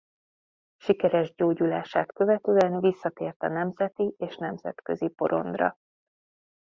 [0.81, 5.77] Sikeres gyógyulását követően visszatért a nemzeti- és nemzetközi porondra.